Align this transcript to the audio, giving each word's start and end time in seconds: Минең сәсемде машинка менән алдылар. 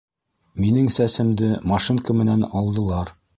Минең 0.63 0.87
сәсемде 0.95 1.51
машинка 1.73 2.17
менән 2.23 2.49
алдылар. 2.63 3.15